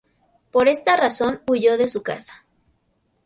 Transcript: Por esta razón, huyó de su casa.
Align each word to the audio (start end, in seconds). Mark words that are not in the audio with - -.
Por 0.51 0.67
esta 0.67 0.97
razón, 0.97 1.41
huyó 1.45 1.77
de 1.77 1.87
su 1.87 2.01
casa. 2.01 2.47